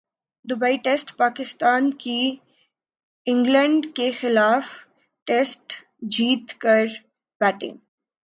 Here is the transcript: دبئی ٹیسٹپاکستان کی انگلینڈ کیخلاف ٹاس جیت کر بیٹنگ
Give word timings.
دبئی 0.45 0.77
ٹیسٹپاکستان 0.77 1.91
کی 1.93 2.19
انگلینڈ 3.27 3.85
کیخلاف 3.95 4.73
ٹاس 5.27 5.57
جیت 6.11 6.59
کر 6.61 6.85
بیٹنگ 7.41 7.77